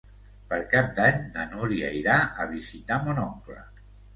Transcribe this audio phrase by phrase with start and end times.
[0.53, 3.63] Per Cap d'Any na Núria irà a visitar mon oncle.